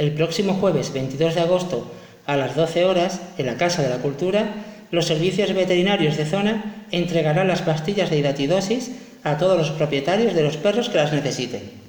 [0.00, 1.86] El próximo jueves 22 de agosto
[2.24, 4.54] a las 12 horas, en la Casa de la Cultura,
[4.90, 8.92] los servicios veterinarios de zona entregarán las pastillas de hidatidosis
[9.24, 11.80] a todos los propietarios de los perros que las necesiten.